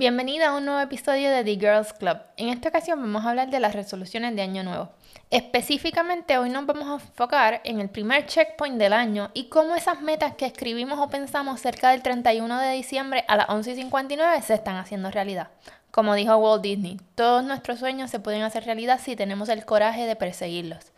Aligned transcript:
Bienvenida 0.00 0.48
a 0.48 0.56
un 0.56 0.64
nuevo 0.64 0.80
episodio 0.80 1.30
de 1.30 1.44
The 1.44 1.56
Girls 1.56 1.92
Club. 1.92 2.16
En 2.38 2.48
esta 2.48 2.70
ocasión 2.70 3.02
vamos 3.02 3.22
a 3.22 3.28
hablar 3.28 3.50
de 3.50 3.60
las 3.60 3.74
resoluciones 3.74 4.34
de 4.34 4.40
Año 4.40 4.64
Nuevo. 4.64 4.88
Específicamente 5.28 6.38
hoy 6.38 6.48
nos 6.48 6.64
vamos 6.64 6.88
a 6.88 7.04
enfocar 7.04 7.60
en 7.64 7.80
el 7.80 7.90
primer 7.90 8.24
checkpoint 8.24 8.78
del 8.78 8.94
año 8.94 9.30
y 9.34 9.50
cómo 9.50 9.74
esas 9.74 10.00
metas 10.00 10.36
que 10.36 10.46
escribimos 10.46 10.98
o 10.98 11.10
pensamos 11.10 11.60
cerca 11.60 11.90
del 11.90 12.00
31 12.00 12.60
de 12.60 12.72
diciembre 12.72 13.26
a 13.28 13.36
las 13.36 13.48
11.59 13.48 14.40
se 14.40 14.54
están 14.54 14.76
haciendo 14.76 15.10
realidad. 15.10 15.48
Como 15.90 16.14
dijo 16.14 16.34
Walt 16.34 16.62
Disney, 16.62 16.98
todos 17.14 17.44
nuestros 17.44 17.78
sueños 17.78 18.10
se 18.10 18.20
pueden 18.20 18.40
hacer 18.40 18.64
realidad 18.64 18.98
si 19.04 19.16
tenemos 19.16 19.50
el 19.50 19.66
coraje 19.66 20.06
de 20.06 20.16
perseguirlos. 20.16 20.89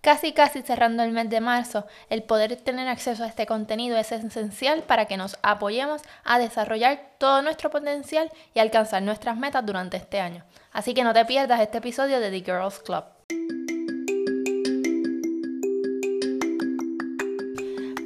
Casi 0.00 0.32
casi 0.32 0.62
cerrando 0.62 1.02
el 1.02 1.10
mes 1.10 1.28
de 1.28 1.40
marzo, 1.40 1.84
el 2.08 2.22
poder 2.22 2.54
tener 2.54 2.86
acceso 2.86 3.24
a 3.24 3.26
este 3.26 3.46
contenido 3.46 3.96
es 3.96 4.12
esencial 4.12 4.84
para 4.84 5.06
que 5.06 5.16
nos 5.16 5.36
apoyemos 5.42 6.02
a 6.22 6.38
desarrollar 6.38 7.00
todo 7.18 7.42
nuestro 7.42 7.68
potencial 7.68 8.30
y 8.54 8.60
alcanzar 8.60 9.02
nuestras 9.02 9.36
metas 9.36 9.66
durante 9.66 9.96
este 9.96 10.20
año. 10.20 10.44
Así 10.70 10.94
que 10.94 11.02
no 11.02 11.12
te 11.12 11.24
pierdas 11.24 11.60
este 11.60 11.78
episodio 11.78 12.20
de 12.20 12.30
The 12.30 12.44
Girls 12.44 12.78
Club. 12.78 13.04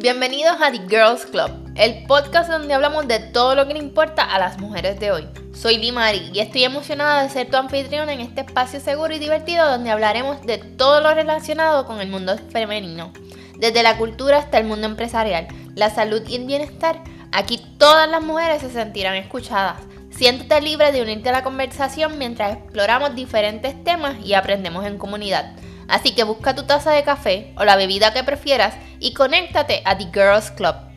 Bienvenidos 0.01 0.57
a 0.63 0.73
The 0.73 0.81
Girls 0.89 1.27
Club, 1.27 1.75
el 1.77 2.07
podcast 2.07 2.51
donde 2.51 2.73
hablamos 2.73 3.07
de 3.07 3.21
todo 3.21 3.55
lo 3.55 3.67
que 3.69 3.75
le 3.75 3.81
importa 3.81 4.25
a 4.25 4.39
las 4.39 4.59
mujeres 4.59 4.99
de 4.99 5.13
hoy. 5.13 5.42
Soy 5.55 5.77
Limari 5.77 6.31
y 6.33 6.41
estoy 6.41 6.65
emocionada 6.65 7.23
de 7.23 7.29
ser 7.29 7.51
tu 7.51 7.57
anfitriona 7.57 8.13
en 8.13 8.21
este 8.21 8.41
espacio 8.41 8.81
seguro 8.81 9.15
y 9.15 9.19
divertido 9.19 9.71
donde 9.71 9.91
hablaremos 9.91 10.41
de 10.47 10.59
todo 10.59 11.01
lo 11.01 11.15
relacionado 11.15 11.87
con 11.87 12.01
el 12.01 12.09
mundo 12.09 12.37
femenino, 12.51 13.13
desde 13.59 13.83
la 13.83 13.99
cultura 13.99 14.39
hasta 14.39 14.59
el 14.59 14.65
mundo 14.65 14.87
empresarial, 14.87 15.47
la 15.75 15.91
salud 15.91 16.23
y 16.27 16.37
el 16.37 16.47
bienestar. 16.47 17.03
Aquí 17.33 17.61
todas 17.79 18.09
las 18.09 18.23
mujeres 18.23 18.63
se 18.63 18.71
sentirán 18.71 19.15
escuchadas. 19.15 19.77
Siéntete 20.11 20.61
libre 20.63 20.91
de 20.91 21.03
unirte 21.03 21.29
a 21.29 21.33
la 21.33 21.45
conversación 21.45 22.19
mientras 22.19 22.57
exploramos 22.57 23.15
diferentes 23.15 23.83
temas 23.85 24.17
y 24.25 24.35
aprendemos 24.35 24.87
en 24.87 24.99
comunidad. 24.99 25.55
Así 25.87 26.15
que 26.15 26.25
busca 26.25 26.55
tu 26.55 26.65
taza 26.65 26.93
de 26.93 27.05
café 27.05 27.53
o 27.57 27.65
la 27.65 27.77
bebida 27.77 28.13
que 28.13 28.25
prefieras 28.25 28.75
y 29.01 29.13
conéctate 29.13 29.83
a 29.85 29.97
The 29.97 30.09
Girls 30.13 30.51
Club. 30.51 30.92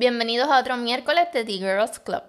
Bienvenidos 0.00 0.48
a 0.48 0.58
otro 0.58 0.78
miércoles 0.78 1.28
de 1.34 1.44
The 1.44 1.58
Girls 1.58 1.98
Club. 1.98 2.22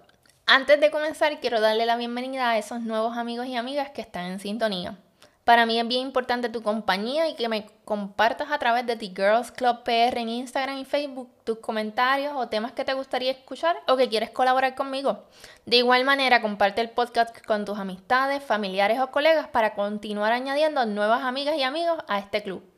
Antes 0.44 0.78
de 0.78 0.90
comenzar, 0.90 1.40
quiero 1.40 1.58
darle 1.58 1.86
la 1.86 1.96
bienvenida 1.96 2.50
a 2.50 2.58
esos 2.58 2.82
nuevos 2.82 3.16
amigos 3.16 3.46
y 3.46 3.56
amigas 3.56 3.88
que 3.92 4.02
están 4.02 4.26
en 4.26 4.40
sintonía. 4.40 4.98
Para 5.44 5.64
mí 5.64 5.80
es 5.80 5.88
bien 5.88 6.02
importante 6.02 6.50
tu 6.50 6.62
compañía 6.62 7.30
y 7.30 7.34
que 7.34 7.48
me 7.48 7.70
compartas 7.86 8.50
a 8.50 8.58
través 8.58 8.84
de 8.84 8.96
The 8.96 9.14
Girls 9.16 9.52
Club 9.52 9.84
PR 9.84 10.18
en 10.18 10.28
Instagram 10.28 10.80
y 10.80 10.84
Facebook 10.84 11.30
tus 11.44 11.60
comentarios 11.60 12.34
o 12.36 12.46
temas 12.46 12.72
que 12.72 12.84
te 12.84 12.92
gustaría 12.92 13.30
escuchar 13.30 13.78
o 13.88 13.96
que 13.96 14.10
quieres 14.10 14.28
colaborar 14.28 14.74
conmigo. 14.74 15.24
De 15.64 15.78
igual 15.78 16.04
manera, 16.04 16.42
comparte 16.42 16.82
el 16.82 16.90
podcast 16.90 17.34
con 17.46 17.64
tus 17.64 17.78
amistades, 17.78 18.44
familiares 18.44 19.00
o 19.00 19.10
colegas 19.10 19.48
para 19.48 19.72
continuar 19.72 20.34
añadiendo 20.34 20.84
nuevas 20.84 21.22
amigas 21.22 21.56
y 21.56 21.62
amigos 21.62 22.04
a 22.06 22.18
este 22.18 22.42
club. 22.42 22.71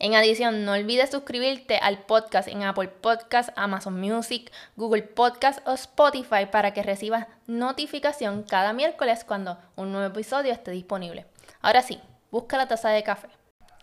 En 0.00 0.14
adición, 0.14 0.64
no 0.64 0.72
olvides 0.72 1.10
suscribirte 1.10 1.78
al 1.78 1.98
podcast 1.98 2.46
en 2.46 2.62
Apple 2.62 2.86
Podcasts, 2.86 3.52
Amazon 3.56 4.00
Music, 4.00 4.52
Google 4.76 5.02
Podcasts 5.02 5.60
o 5.66 5.72
Spotify 5.72 6.46
para 6.50 6.72
que 6.72 6.84
recibas 6.84 7.26
notificación 7.48 8.44
cada 8.44 8.72
miércoles 8.72 9.24
cuando 9.24 9.58
un 9.74 9.90
nuevo 9.90 10.06
episodio 10.06 10.52
esté 10.52 10.70
disponible. 10.70 11.26
Ahora 11.60 11.82
sí, 11.82 12.00
busca 12.30 12.56
la 12.56 12.68
taza 12.68 12.90
de 12.90 13.02
café. 13.02 13.28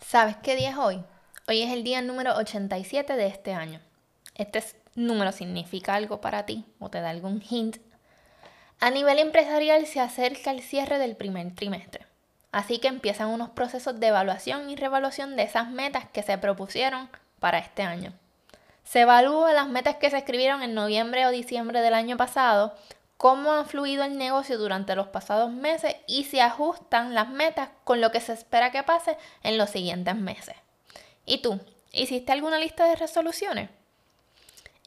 ¿Sabes 0.00 0.36
qué 0.38 0.56
día 0.56 0.70
es 0.70 0.76
hoy? 0.78 1.04
Hoy 1.48 1.60
es 1.60 1.70
el 1.70 1.84
día 1.84 2.00
número 2.00 2.34
87 2.36 3.14
de 3.14 3.26
este 3.26 3.52
año. 3.52 3.80
Este 4.34 4.64
número 4.94 5.32
significa 5.32 5.94
algo 5.94 6.22
para 6.22 6.46
ti 6.46 6.64
o 6.78 6.88
te 6.88 7.02
da 7.02 7.10
algún 7.10 7.42
hint. 7.46 7.76
A 8.80 8.90
nivel 8.90 9.18
empresarial 9.18 9.86
se 9.86 10.00
acerca 10.00 10.50
el 10.50 10.62
cierre 10.62 10.98
del 10.98 11.14
primer 11.14 11.54
trimestre. 11.54 12.06
Así 12.56 12.78
que 12.78 12.88
empiezan 12.88 13.28
unos 13.28 13.50
procesos 13.50 14.00
de 14.00 14.06
evaluación 14.06 14.70
y 14.70 14.76
revaluación 14.76 15.36
de 15.36 15.42
esas 15.42 15.68
metas 15.68 16.06
que 16.10 16.22
se 16.22 16.38
propusieron 16.38 17.10
para 17.38 17.58
este 17.58 17.82
año. 17.82 18.14
Se 18.82 19.00
evalúan 19.00 19.54
las 19.54 19.68
metas 19.68 19.96
que 19.96 20.08
se 20.08 20.16
escribieron 20.16 20.62
en 20.62 20.72
noviembre 20.72 21.26
o 21.26 21.30
diciembre 21.30 21.82
del 21.82 21.92
año 21.92 22.16
pasado, 22.16 22.74
cómo 23.18 23.52
ha 23.52 23.66
fluido 23.66 24.04
el 24.04 24.16
negocio 24.16 24.56
durante 24.56 24.96
los 24.96 25.08
pasados 25.08 25.52
meses 25.52 25.96
y 26.06 26.24
se 26.24 26.40
ajustan 26.40 27.14
las 27.14 27.28
metas 27.28 27.68
con 27.84 28.00
lo 28.00 28.10
que 28.10 28.22
se 28.22 28.32
espera 28.32 28.72
que 28.72 28.82
pase 28.82 29.18
en 29.42 29.58
los 29.58 29.68
siguientes 29.68 30.16
meses. 30.16 30.56
¿Y 31.26 31.42
tú? 31.42 31.60
¿Hiciste 31.92 32.32
alguna 32.32 32.58
lista 32.58 32.86
de 32.86 32.96
resoluciones? 32.96 33.68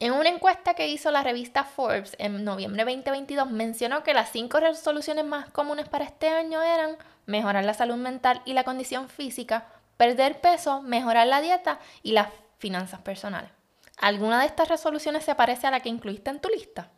En 0.02 0.14
una 0.14 0.30
encuesta 0.30 0.72
que 0.72 0.88
hizo 0.88 1.10
la 1.10 1.22
revista 1.22 1.62
Forbes 1.62 2.16
en 2.18 2.42
noviembre 2.42 2.84
2022 2.84 3.50
mencionó 3.50 4.02
que 4.02 4.14
las 4.14 4.30
cinco 4.30 4.58
resoluciones 4.58 5.26
más 5.26 5.50
comunes 5.50 5.90
para 5.90 6.06
este 6.06 6.30
año 6.30 6.62
eran 6.62 6.96
mejorar 7.26 7.66
la 7.66 7.74
salud 7.74 7.96
mental 7.96 8.40
y 8.46 8.54
la 8.54 8.64
condición 8.64 9.10
física, 9.10 9.66
perder 9.98 10.40
peso, 10.40 10.80
mejorar 10.80 11.26
la 11.26 11.42
dieta 11.42 11.80
y 12.02 12.12
las 12.12 12.28
finanzas 12.56 13.00
personales. 13.02 13.50
¿Alguna 13.98 14.40
de 14.40 14.46
estas 14.46 14.70
resoluciones 14.70 15.22
se 15.22 15.34
parece 15.34 15.66
a 15.66 15.70
la 15.70 15.80
que 15.80 15.90
incluiste 15.90 16.30
en 16.30 16.40
tu 16.40 16.48
lista? 16.48 16.88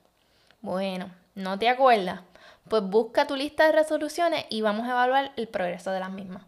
Bueno, 0.60 1.10
¿no 1.34 1.58
te 1.58 1.68
acuerdas? 1.68 2.20
Pues 2.68 2.84
busca 2.84 3.26
tu 3.26 3.34
lista 3.34 3.66
de 3.66 3.72
resoluciones 3.72 4.46
y 4.48 4.60
vamos 4.60 4.86
a 4.86 4.92
evaluar 4.92 5.32
el 5.34 5.48
progreso 5.48 5.90
de 5.90 5.98
las 5.98 6.12
mismas. 6.12 6.44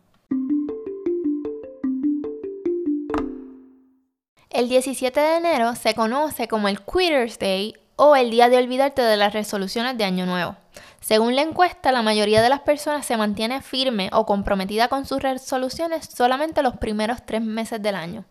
El 4.54 4.68
17 4.68 5.18
de 5.18 5.36
enero 5.38 5.74
se 5.74 5.96
conoce 5.96 6.46
como 6.46 6.68
el 6.68 6.80
Quitters 6.80 7.40
Day 7.40 7.74
o 7.96 8.14
el 8.14 8.30
día 8.30 8.48
de 8.48 8.56
olvidarte 8.56 9.02
de 9.02 9.16
las 9.16 9.32
resoluciones 9.32 9.98
de 9.98 10.04
Año 10.04 10.26
Nuevo. 10.26 10.54
Según 11.00 11.34
la 11.34 11.42
encuesta, 11.42 11.90
la 11.90 12.02
mayoría 12.02 12.40
de 12.40 12.48
las 12.48 12.60
personas 12.60 13.04
se 13.04 13.16
mantiene 13.16 13.62
firme 13.62 14.10
o 14.12 14.26
comprometida 14.26 14.86
con 14.86 15.06
sus 15.06 15.20
resoluciones 15.20 16.06
solamente 16.06 16.62
los 16.62 16.76
primeros 16.76 17.26
tres 17.26 17.42
meses 17.42 17.82
del 17.82 17.96
año. 17.96 18.26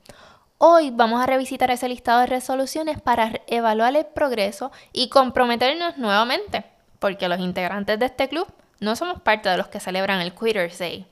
Hoy 0.60 0.92
vamos 0.92 1.22
a 1.22 1.26
revisitar 1.26 1.70
ese 1.72 1.90
listado 1.90 2.22
de 2.22 2.28
resoluciones 2.28 3.02
para 3.02 3.42
evaluar 3.48 3.94
el 3.94 4.06
progreso 4.06 4.72
y 4.94 5.10
comprometernos 5.10 5.98
nuevamente, 5.98 6.64
porque 7.00 7.28
los 7.28 7.42
integrantes 7.42 8.00
de 8.00 8.06
este 8.06 8.30
club 8.30 8.48
no 8.80 8.96
somos 8.96 9.20
parte 9.20 9.50
de 9.50 9.58
los 9.58 9.68
que 9.68 9.82
celebran 9.82 10.22
el 10.22 10.34
Quitters 10.34 10.80
Day. 10.80 11.06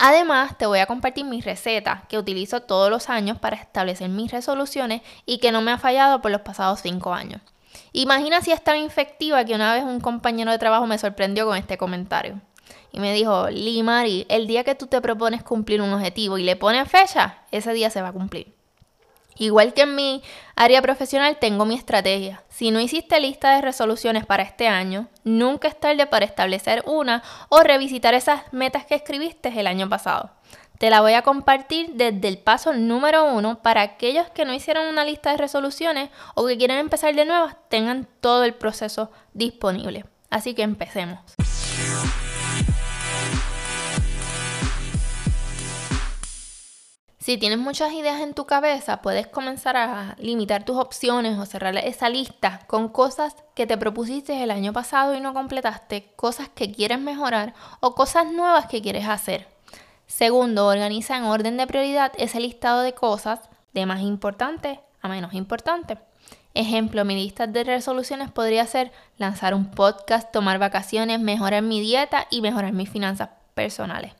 Además, 0.00 0.56
te 0.56 0.66
voy 0.66 0.78
a 0.78 0.86
compartir 0.86 1.24
mi 1.24 1.40
receta 1.40 2.04
que 2.08 2.18
utilizo 2.18 2.62
todos 2.62 2.88
los 2.88 3.10
años 3.10 3.36
para 3.36 3.56
establecer 3.56 4.08
mis 4.08 4.30
resoluciones 4.30 5.02
y 5.26 5.38
que 5.38 5.50
no 5.50 5.60
me 5.60 5.72
ha 5.72 5.78
fallado 5.78 6.22
por 6.22 6.30
los 6.30 6.42
pasados 6.42 6.80
cinco 6.82 7.12
años. 7.12 7.42
Imagina 7.92 8.40
si 8.40 8.52
es 8.52 8.62
tan 8.62 8.76
infectiva 8.76 9.44
que 9.44 9.56
una 9.56 9.74
vez 9.74 9.82
un 9.82 9.98
compañero 9.98 10.52
de 10.52 10.58
trabajo 10.58 10.86
me 10.86 10.98
sorprendió 10.98 11.46
con 11.46 11.56
este 11.56 11.78
comentario. 11.78 12.40
Y 12.92 13.00
me 13.00 13.12
dijo, 13.12 13.50
Lee 13.50 13.82
Mari, 13.82 14.24
el 14.28 14.46
día 14.46 14.62
que 14.62 14.76
tú 14.76 14.86
te 14.86 15.00
propones 15.00 15.42
cumplir 15.42 15.82
un 15.82 15.92
objetivo 15.92 16.38
y 16.38 16.44
le 16.44 16.54
pones 16.54 16.88
fecha, 16.88 17.38
ese 17.50 17.72
día 17.72 17.90
se 17.90 18.00
va 18.00 18.08
a 18.08 18.12
cumplir. 18.12 18.57
Igual 19.38 19.72
que 19.72 19.82
en 19.82 19.94
mi 19.94 20.22
área 20.56 20.82
profesional 20.82 21.38
tengo 21.38 21.64
mi 21.64 21.76
estrategia. 21.76 22.42
Si 22.48 22.70
no 22.72 22.80
hiciste 22.80 23.20
lista 23.20 23.54
de 23.54 23.62
resoluciones 23.62 24.26
para 24.26 24.42
este 24.42 24.66
año, 24.66 25.08
nunca 25.22 25.68
es 25.68 25.78
tarde 25.78 26.06
para 26.06 26.24
establecer 26.24 26.82
una 26.86 27.22
o 27.48 27.60
revisitar 27.60 28.14
esas 28.14 28.52
metas 28.52 28.84
que 28.84 28.96
escribiste 28.96 29.48
el 29.48 29.68
año 29.68 29.88
pasado. 29.88 30.30
Te 30.78 30.90
la 30.90 31.00
voy 31.00 31.14
a 31.14 31.22
compartir 31.22 31.90
desde 31.94 32.28
el 32.28 32.38
paso 32.38 32.72
número 32.72 33.24
uno 33.32 33.62
para 33.62 33.82
aquellos 33.82 34.28
que 34.30 34.44
no 34.44 34.52
hicieron 34.52 34.86
una 34.86 35.04
lista 35.04 35.32
de 35.32 35.36
resoluciones 35.38 36.10
o 36.34 36.46
que 36.46 36.56
quieren 36.56 36.78
empezar 36.78 37.14
de 37.14 37.24
nuevo, 37.24 37.48
tengan 37.68 38.06
todo 38.20 38.44
el 38.44 38.54
proceso 38.54 39.10
disponible. 39.34 40.04
Así 40.30 40.54
que 40.54 40.62
empecemos. 40.62 41.20
Si 47.28 47.36
tienes 47.36 47.58
muchas 47.58 47.92
ideas 47.92 48.22
en 48.22 48.32
tu 48.32 48.46
cabeza, 48.46 49.02
puedes 49.02 49.26
comenzar 49.26 49.76
a 49.76 50.16
limitar 50.18 50.64
tus 50.64 50.78
opciones 50.78 51.38
o 51.38 51.44
cerrar 51.44 51.76
esa 51.76 52.08
lista 52.08 52.62
con 52.66 52.88
cosas 52.88 53.36
que 53.54 53.66
te 53.66 53.76
propusiste 53.76 54.42
el 54.42 54.50
año 54.50 54.72
pasado 54.72 55.14
y 55.14 55.20
no 55.20 55.34
completaste, 55.34 56.10
cosas 56.16 56.48
que 56.48 56.72
quieres 56.72 56.98
mejorar 56.98 57.52
o 57.80 57.94
cosas 57.94 58.32
nuevas 58.32 58.64
que 58.64 58.80
quieres 58.80 59.06
hacer. 59.06 59.46
Segundo, 60.06 60.68
organiza 60.68 61.18
en 61.18 61.24
orden 61.24 61.58
de 61.58 61.66
prioridad 61.66 62.12
ese 62.16 62.40
listado 62.40 62.80
de 62.80 62.94
cosas 62.94 63.40
de 63.74 63.84
más 63.84 64.00
importante 64.00 64.80
a 65.02 65.08
menos 65.08 65.34
importante. 65.34 65.98
Ejemplo, 66.54 67.04
mi 67.04 67.14
lista 67.14 67.46
de 67.46 67.62
resoluciones 67.62 68.30
podría 68.30 68.66
ser 68.66 68.90
lanzar 69.18 69.52
un 69.52 69.70
podcast, 69.70 70.32
tomar 70.32 70.58
vacaciones, 70.58 71.20
mejorar 71.20 71.62
mi 71.62 71.78
dieta 71.82 72.26
y 72.30 72.40
mejorar 72.40 72.72
mis 72.72 72.88
finanzas 72.88 73.28
personales. 73.52 74.17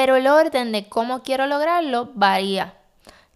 Pero 0.00 0.16
el 0.16 0.28
orden 0.28 0.72
de 0.72 0.88
cómo 0.88 1.22
quiero 1.22 1.46
lograrlo 1.46 2.10
varía, 2.14 2.72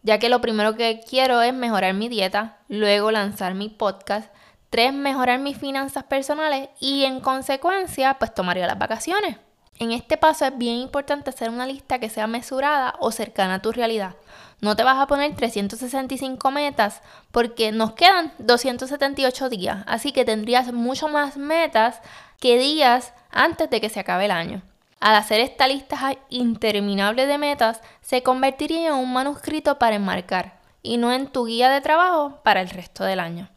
ya 0.02 0.19
que 0.19 0.31
lo 0.31 0.40
primero 0.40 0.76
que 0.76 1.02
quiero 1.06 1.43
es 1.43 1.52
mejorar 1.52 1.93
mi 1.93 2.08
dieta, 2.08 2.56
luego 2.69 3.11
lanzar 3.11 3.52
mi 3.52 3.69
podcast, 3.69 4.32
tres, 4.70 4.94
mejorar 4.94 5.40
mis 5.40 5.58
finanzas 5.58 6.05
personales 6.05 6.70
y 6.81 7.05
en 7.05 7.20
consecuencia, 7.20 8.14
pues 8.14 8.32
tomaría 8.32 8.66
las 8.66 8.78
vacaciones. 8.78 9.37
En 9.78 9.93
este 9.93 10.16
paso 10.16 10.46
es 10.46 10.56
bien 10.56 10.76
importante 10.76 11.28
hacer 11.28 11.50
una 11.50 11.66
lista 11.66 11.99
que 11.99 12.08
sea 12.08 12.26
mesurada 12.26 12.94
o 12.99 13.11
cercana 13.11 13.56
a 13.56 13.61
tu 13.61 13.70
realidad. 13.70 14.14
No 14.62 14.75
te 14.75 14.84
vas 14.84 14.99
a 14.99 15.06
poner 15.06 15.37
365 15.37 16.50
metas 16.50 17.02
porque 17.31 17.72
nos 17.72 17.93
quedan 17.93 18.32
278 18.38 19.50
días, 19.50 19.84
así 19.87 20.12
que 20.12 20.25
tendrías 20.25 20.72
mucho 20.72 21.08
más 21.08 21.37
metas 21.37 22.00
que 22.40 22.56
días 22.56 23.12
antes 23.31 23.69
de 23.69 23.82
que 23.82 23.90
se 23.90 24.00
acabe 24.00 24.25
el 24.25 24.31
año. 24.31 24.62
Al 25.00 25.14
hacer 25.17 25.41
esta 25.41 25.69
lista 25.69 26.14
interminable 26.31 27.26
de 27.26 27.38
metas, 27.38 27.81
se 28.00 28.23
convertiría 28.23 28.88
en 28.88 28.94
un 28.94 29.12
manuscrito 29.12 29.79
para 29.79 29.96
enmarcar 29.96 30.58
y 30.82 30.96
no 30.96 31.12
en 31.12 31.26
tu 31.26 31.46
guía 31.46 31.70
de 31.70 31.81
trabajo 31.81 32.41
para 32.43 32.61
el 32.61 32.70
resto 32.70 33.05
del 33.05 33.20
año. 33.20 33.49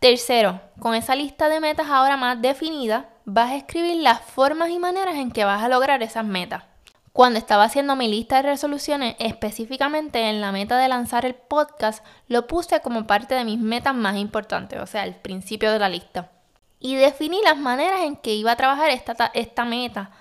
Tercero, 0.00 0.60
con 0.78 0.94
esa 0.94 1.14
lista 1.14 1.48
de 1.48 1.60
metas 1.60 1.88
ahora 1.90 2.16
más 2.16 2.40
definida, 2.40 3.10
vas 3.26 3.50
a 3.50 3.56
escribir 3.56 3.96
las 3.96 4.20
formas 4.22 4.70
y 4.70 4.78
maneras 4.78 5.16
en 5.16 5.30
que 5.30 5.44
vas 5.44 5.62
a 5.62 5.68
lograr 5.68 6.02
esas 6.02 6.24
metas. 6.24 6.64
Cuando 7.12 7.38
estaba 7.38 7.64
haciendo 7.64 7.96
mi 7.96 8.08
lista 8.08 8.36
de 8.36 8.42
resoluciones, 8.42 9.16
específicamente 9.18 10.30
en 10.30 10.40
la 10.40 10.52
meta 10.52 10.78
de 10.78 10.88
lanzar 10.88 11.26
el 11.26 11.34
podcast, 11.34 12.04
lo 12.28 12.46
puse 12.46 12.80
como 12.80 13.06
parte 13.06 13.34
de 13.34 13.44
mis 13.44 13.58
metas 13.58 13.94
más 13.94 14.16
importantes, 14.16 14.80
o 14.80 14.86
sea, 14.86 15.04
el 15.04 15.16
principio 15.16 15.72
de 15.72 15.80
la 15.80 15.88
lista. 15.88 16.30
Y 16.78 16.94
definí 16.94 17.42
las 17.42 17.58
maneras 17.58 18.00
en 18.02 18.16
que 18.16 18.32
iba 18.32 18.52
a 18.52 18.56
trabajar 18.56 18.90
esta, 18.90 19.30
esta 19.34 19.64
meta, 19.64 20.12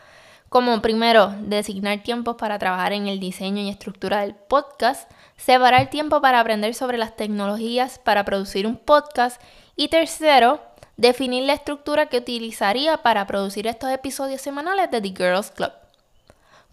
como 0.49 0.81
primero, 0.81 1.33
designar 1.41 2.01
tiempos 2.01 2.35
para 2.35 2.57
trabajar 2.57 2.91
en 2.93 3.07
el 3.07 3.19
diseño 3.19 3.61
y 3.61 3.69
estructura 3.69 4.21
del 4.21 4.33
podcast, 4.33 5.09
separar 5.37 5.91
tiempo 5.91 6.21
para 6.21 6.39
aprender 6.39 6.73
sobre 6.73 6.97
las 6.97 7.15
tecnologías 7.15 7.99
para 7.99 8.25
producir 8.25 8.65
un 8.65 8.75
podcast 8.75 9.39
y 9.75 9.89
tercero, 9.89 10.59
definir 10.97 11.43
la 11.43 11.53
estructura 11.53 12.07
que 12.07 12.17
utilizaría 12.17 12.97
para 12.97 13.27
producir 13.27 13.67
estos 13.67 13.91
episodios 13.91 14.41
semanales 14.41 14.89
de 14.89 15.01
The 15.01 15.13
Girls 15.15 15.51
Club. 15.51 15.71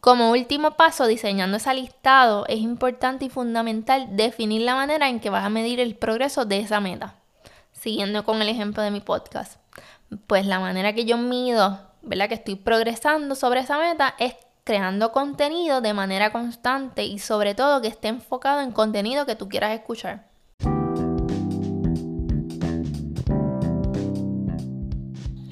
Como 0.01 0.31
último 0.31 0.73
paso, 0.73 1.07
diseñando 1.07 1.59
ese 1.59 1.75
listado, 1.75 2.47
es 2.47 2.61
importante 2.61 3.27
y 3.27 3.29
fundamental 3.29 4.17
definir 4.17 4.63
la 4.63 4.75
manera 4.75 5.09
en 5.09 5.21
que 5.21 5.31
vas 5.31 5.45
a 5.45 5.51
medir 5.51 5.81
el 5.81 5.97
progreso 5.97 6.47
de 6.47 6.61
esa 6.61 6.81
meta. 6.81 7.17
Siguiendo 7.73 8.25
con 8.25 8.41
el 8.41 8.49
ejemplo 8.49 8.83
de 8.83 8.91
mi 8.91 9.01
podcast. 9.01 9.61
Pues 10.27 10.47
la 10.47 10.61
manera 10.61 10.95
que 10.95 11.05
yo 11.05 11.19
mido, 11.19 11.81
¿verdad? 12.07 12.29
Que 12.29 12.35
estoy 12.37 12.55
progresando 12.55 13.35
sobre 13.35 13.61
esa 13.61 13.79
meta 13.79 14.15
es 14.19 14.35
creando 14.65 15.13
contenido 15.13 15.81
de 15.81 15.93
manera 15.93 16.33
constante 16.33 17.05
y 17.05 17.19
sobre 17.19 17.55
todo 17.55 17.83
que 17.83 17.89
esté 17.89 18.09
enfocado 18.09 18.61
en 18.63 18.73
contenido 18.73 19.27
que 19.27 19.37
tú 19.37 19.49
quieras 19.49 19.73
escuchar. 19.73 20.27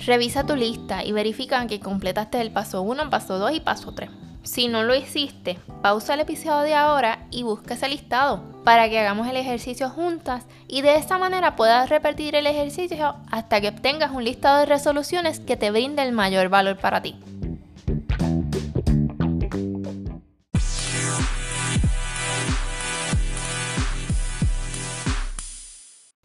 Revisa 0.07 0.45
tu 0.45 0.55
lista 0.55 1.05
y 1.05 1.13
verifica 1.13 1.67
que 1.67 1.81
completaste 1.81 2.41
el 2.41 2.53
paso 2.53 2.83
1, 2.83 3.09
paso 3.09 3.39
2 3.39 3.53
y 3.55 3.61
paso 3.61 3.95
3. 3.95 4.11
Si 4.45 4.69
no 4.69 4.83
lo 4.83 4.95
hiciste, 4.95 5.59
pausa 5.83 6.13
el 6.13 6.21
episodio 6.21 6.61
de 6.61 6.75
ahora 6.75 7.27
y 7.31 7.43
busca 7.43 7.75
ese 7.75 7.89
listado 7.89 8.43
para 8.63 8.91
que 8.91 9.01
hagamos 9.01 9.27
el 9.27 9.39
ejercicio 9.39 9.89
juntas 9.89 10.45
y 10.69 10.83
de 10.83 10.97
esta 10.97 11.17
manera 11.17 11.57
puedas 11.57 11.89
repetir 11.89 12.37
el 12.37 12.47
ejercicio 12.47 13.17
hasta 13.31 13.63
que 13.63 13.69
obtengas 13.69 14.11
un 14.13 14.23
listado 14.23 14.59
de 14.59 14.67
resoluciones 14.67 15.41
que 15.41 15.57
te 15.57 15.71
brinde 15.71 16.03
el 16.03 16.13
mayor 16.13 16.51
valor 16.51 16.77
para 16.77 17.01
ti. 17.01 17.17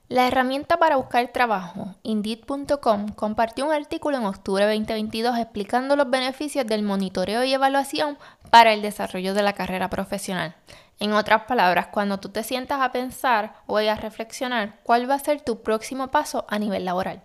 La 0.10 0.26
herramienta 0.26 0.78
para 0.78 0.96
buscar 0.96 1.28
trabajo, 1.28 1.94
Indeed.com, 2.02 3.10
compartió 3.10 3.68
un 3.68 3.72
artículo 3.72 4.18
en 4.18 4.26
octubre 4.26 4.66
de 4.66 4.74
2022 4.74 5.38
explicando 5.38 5.96
los 5.96 6.10
beneficios 6.10 6.66
del 6.66 6.82
monitoreo 6.82 7.44
y 7.44 7.54
evaluación 7.54 8.18
para 8.50 8.74
el 8.74 8.82
desarrollo 8.82 9.36
de 9.36 9.44
la 9.44 9.54
carrera 9.54 9.92
profesional. 9.92 10.56
En 10.98 11.14
otras 11.14 11.44
palabras, 11.44 11.90
cuando 11.92 12.20
tú 12.20 12.30
te 12.30 12.42
sientas 12.42 12.82
a 12.82 12.92
pensar 12.92 13.54
o 13.68 13.78
a 13.78 13.94
reflexionar 13.94 14.80
cuál 14.82 15.08
va 15.08 15.14
a 15.14 15.20
ser 15.20 15.42
tu 15.42 15.62
próximo 15.62 16.08
paso 16.08 16.44
a 16.50 16.58
nivel 16.58 16.86
laboral. 16.86 17.22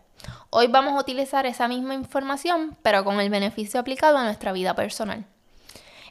Hoy 0.50 0.66
vamos 0.66 0.92
a 0.92 1.00
utilizar 1.00 1.46
esa 1.46 1.66
misma 1.68 1.94
información, 1.94 2.76
pero 2.82 3.02
con 3.02 3.18
el 3.18 3.30
beneficio 3.30 3.80
aplicado 3.80 4.18
a 4.18 4.24
nuestra 4.24 4.52
vida 4.52 4.74
personal. 4.74 5.24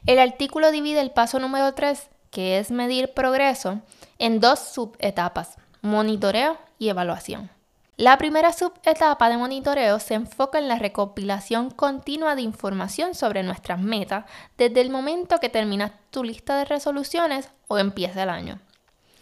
El 0.06 0.18
artículo 0.18 0.72
divide 0.72 1.02
el 1.02 1.12
paso 1.12 1.38
número 1.38 1.72
3, 1.72 2.10
que 2.32 2.58
es 2.58 2.72
medir 2.72 3.14
progreso, 3.14 3.80
en 4.18 4.40
dos 4.40 4.58
subetapas 4.58 5.56
monitoreo 5.84 6.56
y 6.78 6.88
evaluación. 6.88 7.50
La 7.98 8.16
primera 8.16 8.54
subetapa 8.54 9.28
de 9.28 9.36
monitoreo 9.36 10.00
se 10.00 10.14
enfoca 10.14 10.58
en 10.58 10.66
la 10.66 10.78
recopilación 10.78 11.70
continua 11.70 12.34
de 12.34 12.40
información 12.40 13.14
sobre 13.14 13.42
nuestras 13.42 13.78
metas 13.78 14.24
desde 14.56 14.80
el 14.80 14.88
momento 14.88 15.40
que 15.40 15.50
terminas 15.50 15.92
tu 16.10 16.24
lista 16.24 16.56
de 16.56 16.64
resoluciones 16.64 17.50
o 17.68 17.76
empieza 17.76 18.22
el 18.22 18.30
año. 18.30 18.60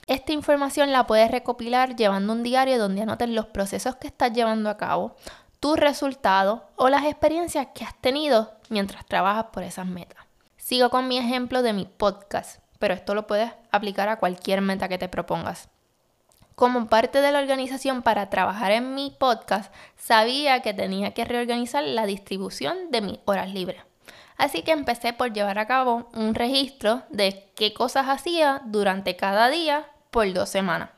Esta 0.06 0.32
información 0.32 0.92
la 0.92 1.08
puedes 1.08 1.32
recopilar 1.32 1.96
llevando 1.96 2.32
un 2.32 2.44
diario 2.44 2.78
donde 2.78 3.02
anotes 3.02 3.28
los 3.28 3.46
procesos 3.46 3.96
que 3.96 4.06
estás 4.06 4.32
llevando 4.32 4.70
a 4.70 4.76
cabo, 4.76 5.16
tus 5.58 5.76
resultados 5.76 6.60
o 6.76 6.88
las 6.88 7.04
experiencias 7.04 7.66
que 7.74 7.84
has 7.84 8.00
tenido 8.00 8.52
mientras 8.68 9.04
trabajas 9.04 9.46
por 9.52 9.64
esas 9.64 9.86
metas. 9.86 10.24
Sigo 10.58 10.90
con 10.90 11.08
mi 11.08 11.18
ejemplo 11.18 11.60
de 11.62 11.72
mi 11.72 11.86
podcast, 11.86 12.60
pero 12.78 12.94
esto 12.94 13.16
lo 13.16 13.26
puedes 13.26 13.50
aplicar 13.72 14.08
a 14.08 14.20
cualquier 14.20 14.60
meta 14.60 14.88
que 14.88 14.98
te 14.98 15.08
propongas 15.08 15.71
como 16.54 16.86
parte 16.86 17.20
de 17.20 17.32
la 17.32 17.38
organización 17.38 18.02
para 18.02 18.30
trabajar 18.30 18.72
en 18.72 18.94
mi 18.94 19.10
podcast, 19.10 19.72
sabía 19.96 20.60
que 20.60 20.74
tenía 20.74 21.12
que 21.12 21.24
reorganizar 21.24 21.84
la 21.84 22.06
distribución 22.06 22.90
de 22.90 23.00
mis 23.00 23.18
horas 23.24 23.52
libres. 23.52 23.82
Así 24.36 24.62
que 24.62 24.72
empecé 24.72 25.12
por 25.12 25.32
llevar 25.32 25.58
a 25.58 25.66
cabo 25.66 26.10
un 26.14 26.34
registro 26.34 27.02
de 27.10 27.50
qué 27.54 27.72
cosas 27.72 28.08
hacía 28.08 28.62
durante 28.64 29.16
cada 29.16 29.48
día 29.48 29.86
por 30.10 30.32
dos 30.32 30.48
semanas. 30.48 30.90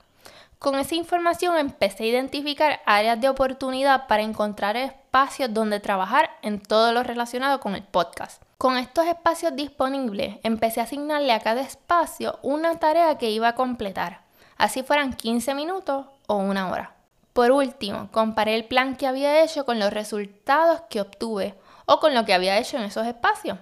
Con 0.59 0.77
esa 0.77 0.95
información 0.95 1.59
empecé 1.59 2.05
a 2.05 2.07
identificar 2.07 2.81
áreas 2.87 3.21
de 3.21 3.29
oportunidad 3.29 4.07
para 4.07 4.23
encontrar 4.23 4.79
espacios 4.79 5.53
donde 5.53 5.79
trabajar 5.79 6.31
en 6.41 6.59
todo 6.59 6.93
lo 6.93 7.03
relacionado 7.03 7.61
con 7.61 7.75
el 7.75 7.83
podcast. 7.83 8.43
Con 8.57 8.79
estos 8.79 9.07
espacios 9.07 9.55
disponibles, 9.55 10.37
empecé 10.43 10.81
a 10.81 10.85
asignarle 10.85 11.33
a 11.33 11.41
cada 11.41 11.61
espacio 11.61 12.39
una 12.41 12.79
tarea 12.79 13.19
que 13.19 13.31
iba 13.31 13.49
a 13.49 13.55
completar 13.55 14.24
así 14.57 14.83
fueran 14.83 15.13
15 15.15 15.55
minutos 15.55 16.07
o 16.27 16.37
una 16.37 16.71
hora. 16.71 16.95
Por 17.33 17.51
último, 17.51 18.09
comparé 18.13 18.55
el 18.55 18.67
plan 18.67 18.97
que 18.97 19.07
había 19.07 19.43
hecho 19.43 19.65
con 19.65 19.79
los 19.79 19.93
resultados 19.93 20.83
que 20.89 21.01
obtuve 21.01 21.55
o 21.87 21.99
con 21.99 22.15
lo 22.15 22.25
que 22.25 22.33
había 22.33 22.59
hecho 22.59 22.77
en 22.77 22.85
esos 22.85 23.07
espacios. 23.07 23.59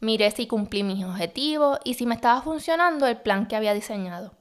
Miré 0.00 0.30
si 0.30 0.46
cumplí 0.46 0.82
mis 0.82 1.04
objetivos 1.04 1.78
y 1.84 1.94
si 1.94 2.06
me 2.06 2.14
estaba 2.14 2.40
funcionando 2.40 3.06
el 3.06 3.18
plan 3.18 3.46
que 3.46 3.56
había 3.56 3.74
diseñado. 3.74 4.32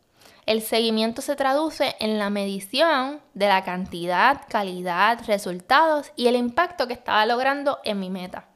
El 0.46 0.62
seguimiento 0.62 1.22
se 1.22 1.36
traduce 1.36 1.96
en 2.00 2.18
la 2.18 2.30
medición 2.30 3.20
de 3.34 3.50
la 3.50 3.64
cantidad, 3.64 4.42
calidad, 4.50 5.20
resultados 5.28 6.12
y 6.16 6.28
el 6.28 6.36
impacto 6.36 6.88
que 6.88 6.94
estaba 6.94 7.26
logrando 7.26 7.80
en 7.84 8.00
mi 8.00 8.10
meta. 8.10 8.48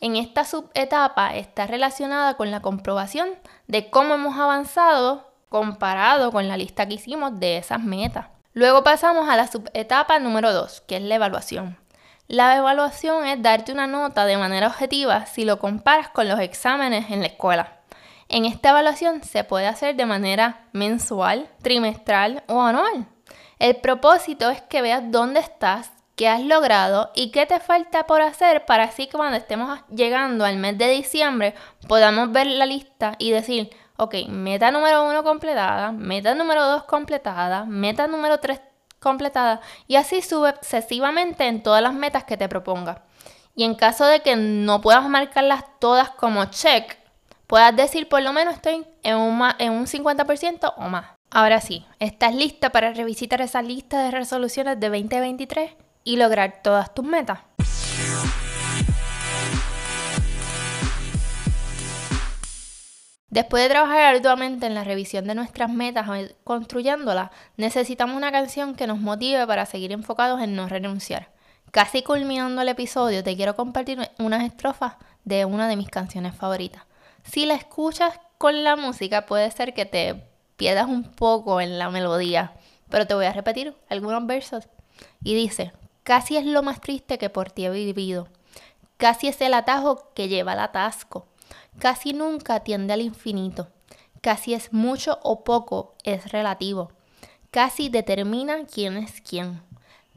En 0.00 0.16
esta 0.16 0.44
subetapa 0.44 1.36
está 1.36 1.66
relacionada 1.66 2.36
con 2.36 2.50
la 2.50 2.62
comprobación 2.62 3.28
de 3.66 3.90
cómo 3.90 4.14
hemos 4.14 4.36
avanzado 4.38 5.30
comparado 5.48 6.32
con 6.32 6.48
la 6.48 6.56
lista 6.56 6.86
que 6.86 6.94
hicimos 6.94 7.38
de 7.38 7.58
esas 7.58 7.82
metas. 7.82 8.26
Luego 8.52 8.82
pasamos 8.82 9.28
a 9.28 9.36
la 9.36 9.46
subetapa 9.46 10.18
número 10.18 10.52
2, 10.52 10.82
que 10.82 10.96
es 10.96 11.02
la 11.02 11.16
evaluación. 11.16 11.78
La 12.28 12.56
evaluación 12.56 13.24
es 13.26 13.40
darte 13.40 13.70
una 13.70 13.86
nota 13.86 14.26
de 14.26 14.36
manera 14.36 14.66
objetiva 14.66 15.26
si 15.26 15.44
lo 15.44 15.58
comparas 15.58 16.08
con 16.08 16.28
los 16.28 16.40
exámenes 16.40 17.10
en 17.10 17.20
la 17.20 17.26
escuela. 17.26 17.76
En 18.28 18.44
esta 18.44 18.70
evaluación 18.70 19.22
se 19.22 19.44
puede 19.44 19.66
hacer 19.66 19.94
de 19.94 20.06
manera 20.06 20.66
mensual, 20.72 21.48
trimestral 21.62 22.42
o 22.48 22.60
anual. 22.60 23.06
El 23.58 23.76
propósito 23.76 24.50
es 24.50 24.60
que 24.62 24.82
veas 24.82 25.02
dónde 25.06 25.38
estás, 25.38 25.92
qué 26.16 26.28
has 26.28 26.40
logrado 26.40 27.10
y 27.14 27.30
qué 27.30 27.46
te 27.46 27.60
falta 27.60 28.06
por 28.06 28.22
hacer 28.22 28.66
para 28.66 28.84
así 28.84 29.06
que 29.06 29.16
cuando 29.16 29.36
estemos 29.36 29.78
llegando 29.94 30.44
al 30.44 30.56
mes 30.56 30.76
de 30.78 30.88
diciembre 30.88 31.54
podamos 31.86 32.32
ver 32.32 32.48
la 32.48 32.66
lista 32.66 33.14
y 33.18 33.30
decir, 33.30 33.70
ok, 33.96 34.14
meta 34.28 34.70
número 34.70 35.04
uno 35.04 35.22
completada, 35.22 35.92
meta 35.92 36.34
número 36.34 36.64
dos 36.64 36.84
completada, 36.84 37.64
meta 37.64 38.06
número 38.06 38.38
tres 38.38 38.60
completada 39.00 39.60
y 39.86 39.96
así 39.96 40.22
sucesivamente 40.22 41.46
en 41.46 41.62
todas 41.62 41.82
las 41.82 41.94
metas 41.94 42.24
que 42.24 42.36
te 42.36 42.48
propongas. 42.48 42.98
Y 43.54 43.64
en 43.64 43.74
caso 43.74 44.04
de 44.06 44.20
que 44.20 44.36
no 44.36 44.80
puedas 44.80 45.08
marcarlas 45.08 45.64
todas 45.78 46.10
como 46.10 46.44
check, 46.46 46.96
puedas 47.46 47.74
decir 47.74 48.08
por 48.08 48.22
lo 48.22 48.32
menos 48.32 48.54
estoy 48.54 48.86
en 49.02 49.16
un, 49.16 49.42
en 49.58 49.72
un 49.72 49.86
50% 49.86 50.74
o 50.76 50.88
más. 50.88 51.06
Ahora 51.30 51.60
sí, 51.60 51.84
estás 51.98 52.34
lista 52.34 52.70
para 52.70 52.92
revisitar 52.92 53.40
esa 53.40 53.62
lista 53.62 54.02
de 54.02 54.10
resoluciones 54.10 54.78
de 54.78 54.88
2023 54.88 55.72
y 56.04 56.16
lograr 56.16 56.60
todas 56.62 56.94
tus 56.94 57.04
metas. 57.04 57.40
Después 63.28 63.64
de 63.64 63.70
trabajar 63.70 64.14
arduamente 64.14 64.66
en 64.66 64.74
la 64.74 64.84
revisión 64.84 65.26
de 65.26 65.34
nuestras 65.34 65.68
metas 65.68 66.08
construyéndolas, 66.44 67.30
necesitamos 67.56 68.16
una 68.16 68.30
canción 68.30 68.76
que 68.76 68.86
nos 68.86 69.00
motive 69.00 69.44
para 69.48 69.66
seguir 69.66 69.90
enfocados 69.90 70.40
en 70.40 70.54
no 70.54 70.68
renunciar. 70.68 71.30
Casi 71.72 72.02
culminando 72.02 72.62
el 72.62 72.68
episodio, 72.68 73.24
te 73.24 73.34
quiero 73.34 73.56
compartir 73.56 73.98
unas 74.18 74.44
estrofas 74.44 74.94
de 75.24 75.44
una 75.44 75.66
de 75.66 75.76
mis 75.76 75.88
canciones 75.88 76.36
favoritas. 76.36 76.84
Si 77.24 77.46
la 77.46 77.54
escuchas 77.54 78.20
con 78.38 78.62
la 78.62 78.76
música 78.76 79.26
puede 79.26 79.50
ser 79.50 79.74
que 79.74 79.86
te 79.86 80.22
pierdas 80.56 80.86
un 80.86 81.02
poco 81.02 81.60
en 81.60 81.80
la 81.80 81.90
melodía, 81.90 82.52
pero 82.88 83.08
te 83.08 83.14
voy 83.14 83.26
a 83.26 83.32
repetir 83.32 83.74
algunos 83.88 84.24
versos. 84.26 84.68
Y 85.22 85.34
dice, 85.34 85.72
casi 86.04 86.36
es 86.36 86.46
lo 86.46 86.62
más 86.62 86.80
triste 86.80 87.18
que 87.18 87.28
por 87.28 87.50
ti 87.50 87.66
he 87.66 87.70
vivido, 87.70 88.28
casi 88.96 89.26
es 89.26 89.40
el 89.40 89.52
atajo 89.52 90.12
que 90.14 90.28
lleva 90.28 90.52
al 90.52 90.60
atasco, 90.60 91.26
casi 91.78 92.12
nunca 92.12 92.60
tiende 92.60 92.92
al 92.92 93.00
infinito, 93.00 93.68
casi 94.20 94.54
es 94.54 94.72
mucho 94.72 95.18
o 95.22 95.44
poco, 95.44 95.94
es 96.04 96.30
relativo, 96.32 96.92
casi 97.50 97.88
determina 97.88 98.66
quién 98.66 98.96
es 98.96 99.20
quién, 99.20 99.62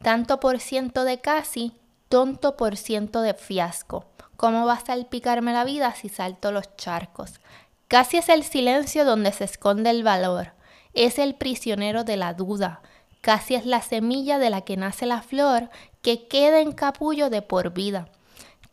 tanto 0.01 0.39
por 0.39 0.59
ciento 0.59 1.03
de 1.03 1.19
casi, 1.19 1.73
tonto 2.09 2.57
por 2.57 2.75
ciento 2.77 3.21
de 3.21 3.33
fiasco. 3.33 4.05
¿Cómo 4.35 4.65
va 4.65 4.73
a 4.73 4.85
salpicarme 4.85 5.51
la 5.51 5.65
vida 5.65 5.93
si 5.95 6.07
salto 6.07 6.51
los 6.51 6.75
charcos? 6.77 7.41
Casi 7.89 8.17
es 8.17 8.29
el 8.29 8.43
silencio 8.43 9.03
donde 9.03 9.31
se 9.31 9.43
esconde 9.43 9.89
el 9.89 10.03
valor. 10.03 10.53
Es 10.93 11.19
el 11.19 11.35
prisionero 11.35 12.03
de 12.03 12.17
la 12.17 12.33
duda. 12.33 12.81
Casi 13.21 13.55
es 13.55 13.65
la 13.65 13.81
semilla 13.81 14.39
de 14.39 14.49
la 14.49 14.61
que 14.61 14.77
nace 14.77 15.05
la 15.05 15.21
flor 15.21 15.69
que 16.01 16.27
queda 16.27 16.61
en 16.61 16.71
capullo 16.71 17.29
de 17.29 17.41
por 17.41 17.73
vida. 17.73 18.07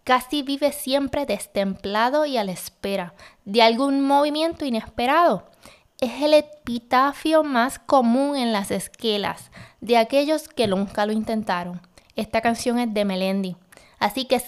Casi 0.07 0.43
vive 0.43 0.71
siempre 0.71 1.27
destemplado 1.27 2.27
y 2.27 2.37
a 2.37 2.45
la 2.45 2.53
espera 2.53 3.15
de 3.45 3.61
algún 3.63 4.03
movimiento 4.03 4.65
inesperado. 4.65 5.51
Es 6.01 6.23
el 6.23 6.33
epitafio 6.33 7.43
más 7.43 7.81
común 7.81 8.37
en 8.37 8.53
las 8.53 8.71
esquelas 8.71 9.51
de 9.81 9.97
aquellos 9.97 10.49
que 10.49 10.69
nunca 10.69 11.07
lo 11.07 11.13
intentaron. 11.13 11.81
Esta 12.15 12.41
canción 12.41 12.79
es 12.79 12.95
de 12.95 13.05
Melendi. 13.05 13.57
Así 13.99 14.27
que 14.27 14.41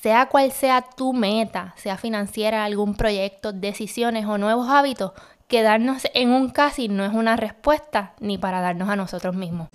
sea 0.00 0.26
cual 0.26 0.52
sea 0.52 0.82
tu 0.82 1.12
meta, 1.12 1.74
sea 1.76 1.96
financiera, 1.96 2.64
algún 2.64 2.94
proyecto, 2.94 3.52
decisiones 3.52 4.26
o 4.26 4.38
nuevos 4.38 4.68
hábitos, 4.68 5.10
quedarnos 5.48 6.04
en 6.14 6.30
un 6.30 6.50
casi 6.50 6.86
no 6.86 7.04
es 7.04 7.12
una 7.12 7.34
respuesta 7.34 8.14
ni 8.20 8.38
para 8.38 8.60
darnos 8.60 8.88
a 8.88 8.94
nosotros 8.94 9.34
mismos. 9.34 9.70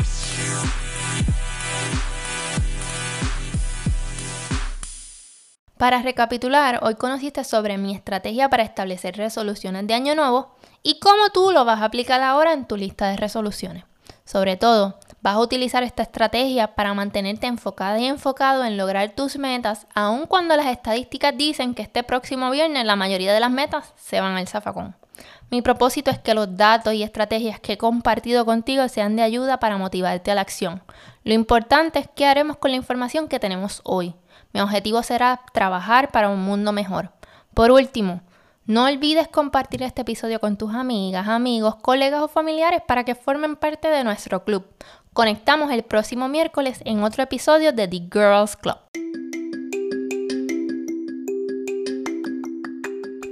Para 5.86 6.02
recapitular, 6.02 6.80
hoy 6.82 6.96
conociste 6.96 7.44
sobre 7.44 7.78
mi 7.78 7.94
estrategia 7.94 8.50
para 8.50 8.64
establecer 8.64 9.18
resoluciones 9.18 9.86
de 9.86 9.94
año 9.94 10.16
nuevo 10.16 10.56
y 10.82 10.98
cómo 10.98 11.30
tú 11.32 11.52
lo 11.52 11.64
vas 11.64 11.80
a 11.80 11.86
aplicar 11.86 12.24
ahora 12.24 12.54
en 12.54 12.66
tu 12.66 12.76
lista 12.76 13.10
de 13.10 13.18
resoluciones. 13.18 13.84
Sobre 14.26 14.58
todo, 14.58 14.98
Vas 15.26 15.38
a 15.38 15.40
utilizar 15.40 15.82
esta 15.82 16.04
estrategia 16.04 16.76
para 16.76 16.94
mantenerte 16.94 17.48
enfocada 17.48 17.98
y 17.98 18.06
enfocado 18.06 18.64
en 18.64 18.78
lograr 18.78 19.10
tus 19.16 19.40
metas, 19.40 19.88
aun 19.96 20.28
cuando 20.28 20.56
las 20.56 20.68
estadísticas 20.68 21.36
dicen 21.36 21.74
que 21.74 21.82
este 21.82 22.04
próximo 22.04 22.52
viernes 22.52 22.86
la 22.86 22.96
mayoría 22.96 23.34
de 23.34 23.40
las 23.40 23.50
metas 23.50 23.92
se 23.96 24.22
van 24.22 24.38
al 24.38 24.48
zafacón. 24.48 24.96
Mi 25.50 25.64
propósito 25.64 26.12
es 26.12 26.20
que 26.20 26.36
los 26.36 26.56
datos 26.56 26.94
y 26.94 27.02
estrategias 27.02 27.60
que 27.60 27.74
he 27.74 27.78
compartido 27.80 28.46
contigo 28.46 28.88
sean 28.88 29.16
de 29.16 29.24
ayuda 29.24 29.60
para 29.60 29.78
motivarte 29.80 30.30
a 30.30 30.36
la 30.36 30.42
acción. 30.42 30.84
Lo 31.24 31.34
importante 31.34 31.98
es 31.98 32.10
qué 32.16 32.28
haremos 32.28 32.58
con 32.58 32.70
la 32.70 32.78
información 32.78 33.28
que 33.28 33.40
tenemos 33.40 33.82
hoy. 33.84 34.14
Mi 34.56 34.62
objetivo 34.62 35.04
será 35.04 35.42
trabajar 35.52 36.14
para 36.14 36.30
un 36.30 36.40
mundo 36.40 36.72
mejor. 36.72 37.12
Por 37.54 37.72
último, 37.72 38.22
no 38.66 38.86
olvides 38.86 39.28
compartir 39.28 39.84
este 39.84 40.04
episodio 40.04 40.40
con 40.40 40.56
tus 40.56 40.74
amigas, 40.74 41.28
amigos, 41.28 41.76
colegas 41.76 42.22
o 42.22 42.30
familiares 42.30 42.82
para 42.88 43.04
que 43.04 43.16
formen 43.16 43.58
parte 43.58 43.90
de 43.90 44.06
nuestro 44.06 44.46
club. 44.46 44.66
Conectamos 45.12 45.74
el 45.74 45.84
próximo 45.84 46.30
miércoles 46.30 46.82
en 46.86 47.04
otro 47.04 47.22
episodio 47.22 47.74
de 47.74 47.90
The 47.90 48.08
Girls 48.10 48.56
Club. 48.56 48.78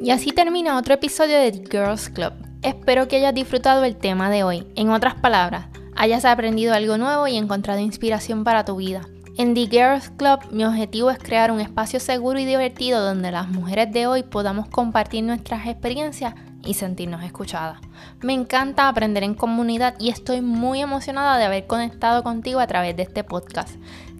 Y 0.01 0.11
así 0.11 0.31
termina 0.31 0.77
otro 0.77 0.95
episodio 0.95 1.37
de 1.37 1.53
The 1.53 1.69
Girls 1.71 2.09
Club. 2.09 2.33
Espero 2.63 3.07
que 3.07 3.15
hayas 3.15 3.33
disfrutado 3.33 3.85
el 3.85 3.95
tema 3.95 4.29
de 4.29 4.43
hoy. 4.43 4.67
En 4.75 4.89
otras 4.89 5.15
palabras, 5.15 5.67
hayas 5.95 6.25
aprendido 6.25 6.73
algo 6.73 6.97
nuevo 6.97 7.29
y 7.29 7.37
encontrado 7.37 7.79
inspiración 7.79 8.43
para 8.43 8.65
tu 8.65 8.75
vida. 8.75 9.03
En 9.35 9.55
The 9.55 9.65
Girls 9.65 10.11
Club 10.11 10.41
mi 10.51 10.63
objetivo 10.63 11.09
es 11.09 11.17
crear 11.17 11.49
un 11.49 11.59
espacio 11.59 11.99
seguro 11.99 12.37
y 12.37 12.45
divertido 12.45 13.03
donde 13.03 13.31
las 13.31 13.47
mujeres 13.47 13.91
de 13.91 14.05
hoy 14.05 14.21
podamos 14.21 14.69
compartir 14.69 15.23
nuestras 15.23 15.65
experiencias 15.65 16.35
y 16.63 16.75
sentirnos 16.75 17.23
escuchadas. 17.23 17.79
Me 18.21 18.33
encanta 18.33 18.87
aprender 18.87 19.23
en 19.23 19.33
comunidad 19.33 19.95
y 19.99 20.09
estoy 20.09 20.41
muy 20.41 20.81
emocionada 20.81 21.39
de 21.39 21.45
haber 21.45 21.65
conectado 21.65 22.21
contigo 22.21 22.59
a 22.59 22.67
través 22.67 22.95
de 22.95 23.03
este 23.03 23.23
podcast. 23.23 23.71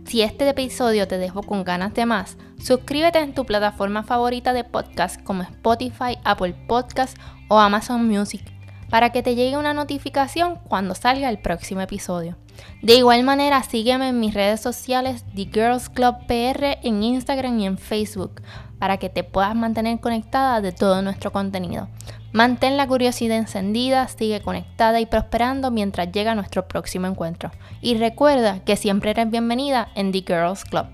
Si 0.05 0.23
este 0.23 0.49
episodio 0.49 1.07
te 1.07 1.19
dejó 1.19 1.43
con 1.43 1.63
ganas 1.63 1.93
de 1.93 2.07
más, 2.07 2.35
suscríbete 2.57 3.19
en 3.19 3.35
tu 3.35 3.45
plataforma 3.45 4.01
favorita 4.01 4.51
de 4.51 4.63
podcast 4.63 5.21
como 5.21 5.43
Spotify, 5.43 6.17
Apple 6.23 6.55
Podcast 6.67 7.19
o 7.49 7.59
Amazon 7.59 8.07
Music 8.07 8.52
para 8.93 9.09
que 9.09 9.23
te 9.23 9.33
llegue 9.33 9.57
una 9.57 9.73
notificación 9.73 10.59
cuando 10.67 10.93
salga 10.93 11.27
el 11.31 11.39
próximo 11.39 11.81
episodio. 11.81 12.37
De 12.83 12.93
igual 12.93 13.23
manera, 13.23 13.63
sígueme 13.63 14.09
en 14.09 14.19
mis 14.19 14.35
redes 14.35 14.61
sociales 14.61 15.25
The 15.33 15.45
Girls 15.51 15.89
Club 15.89 16.13
PR 16.27 16.77
en 16.83 17.01
Instagram 17.01 17.59
y 17.59 17.65
en 17.65 17.79
Facebook 17.79 18.43
para 18.77 18.97
que 18.97 19.09
te 19.09 19.23
puedas 19.23 19.55
mantener 19.55 19.99
conectada 19.99 20.61
de 20.61 20.73
todo 20.73 21.01
nuestro 21.01 21.31
contenido. 21.31 21.87
Mantén 22.33 22.77
la 22.77 22.85
curiosidad 22.85 23.37
encendida, 23.37 24.07
sigue 24.09 24.41
conectada 24.41 24.99
y 24.99 25.07
prosperando 25.07 25.71
mientras 25.71 26.11
llega 26.11 26.35
nuestro 26.35 26.67
próximo 26.67 27.07
encuentro. 27.07 27.49
Y 27.81 27.95
recuerda 27.95 28.59
que 28.63 28.75
siempre 28.75 29.09
eres 29.09 29.31
bienvenida 29.31 29.89
en 29.95 30.11
The 30.11 30.23
Girls 30.27 30.65
Club. 30.65 30.85